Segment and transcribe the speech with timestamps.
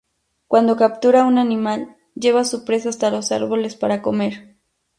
[0.47, 4.55] Cuando captura un animal, lleva su presa hasta los árboles para comer.